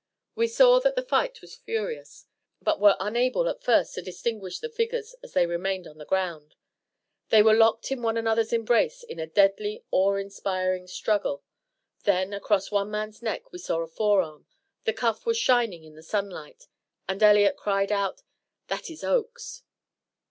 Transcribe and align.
We 0.33 0.47
saw 0.47 0.79
that 0.79 0.95
the 0.95 1.03
fight 1.05 1.41
was 1.41 1.53
furious, 1.57 2.25
but 2.59 2.79
were 2.79 2.95
unable 2.99 3.47
at 3.47 3.61
first 3.63 3.93
to 3.93 4.01
distinguish 4.01 4.57
the 4.57 4.67
figures 4.67 5.13
as 5.21 5.33
they 5.33 5.45
remained 5.45 5.85
on 5.85 5.99
the 5.99 6.07
ground. 6.07 6.55
They 7.29 7.43
were 7.43 7.53
locked 7.53 7.91
in 7.91 8.01
one 8.01 8.17
another's 8.17 8.51
embrace 8.51 9.03
in 9.03 9.19
a 9.19 9.27
deadly, 9.27 9.83
awe 9.91 10.15
inspiring 10.15 10.87
struggle. 10.87 11.43
Then 12.01 12.33
across 12.33 12.71
one 12.71 12.89
man's 12.89 13.21
neck 13.21 13.51
we 13.51 13.59
saw 13.59 13.81
a 13.81 13.87
forearm 13.87 14.47
the 14.85 14.93
cuff 14.93 15.23
was 15.27 15.37
shining 15.37 15.83
in 15.83 15.93
the 15.93 16.01
sunlight 16.01 16.65
and 17.07 17.21
Elliott 17.21 17.55
cried 17.55 17.91
out: 17.91 18.23
"That 18.69 18.89
is 18.89 19.03
Oakes." 19.03 19.61